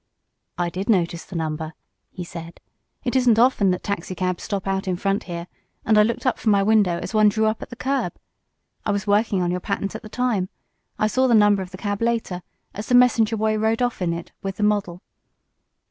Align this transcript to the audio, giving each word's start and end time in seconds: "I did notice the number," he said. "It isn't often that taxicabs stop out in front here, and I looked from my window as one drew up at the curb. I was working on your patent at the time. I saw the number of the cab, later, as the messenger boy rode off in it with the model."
"I 0.57 0.71
did 0.71 0.89
notice 0.89 1.25
the 1.25 1.35
number," 1.35 1.75
he 2.09 2.23
said. 2.23 2.59
"It 3.03 3.15
isn't 3.15 3.37
often 3.37 3.69
that 3.69 3.83
taxicabs 3.83 4.41
stop 4.43 4.65
out 4.67 4.87
in 4.87 4.95
front 4.95 5.25
here, 5.25 5.45
and 5.85 5.95
I 5.95 6.01
looked 6.01 6.23
from 6.39 6.51
my 6.51 6.63
window 6.63 6.97
as 6.97 7.13
one 7.13 7.29
drew 7.29 7.45
up 7.45 7.61
at 7.61 7.69
the 7.69 7.75
curb. 7.75 8.15
I 8.83 8.89
was 8.89 9.05
working 9.05 9.43
on 9.43 9.51
your 9.51 9.59
patent 9.59 9.93
at 9.93 10.01
the 10.01 10.09
time. 10.09 10.49
I 10.97 11.05
saw 11.05 11.27
the 11.27 11.35
number 11.35 11.61
of 11.61 11.69
the 11.69 11.77
cab, 11.77 12.01
later, 12.01 12.41
as 12.73 12.87
the 12.87 12.95
messenger 12.95 13.37
boy 13.37 13.55
rode 13.59 13.83
off 13.83 14.01
in 14.01 14.11
it 14.11 14.31
with 14.41 14.55
the 14.55 14.63
model." 14.63 15.03